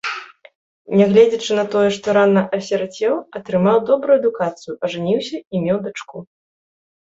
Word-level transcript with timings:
Нягледзячы 1.01 1.57
на 1.59 1.65
тое, 1.75 1.89
што 1.97 2.07
рана 2.19 2.43
асірацеў, 2.59 3.13
атрымаў 3.41 3.77
добрую 3.91 4.17
адукацыю, 4.23 4.73
ажаніўся 4.91 5.37
і 5.53 5.65
меў 5.69 5.77
дачку. 5.87 6.17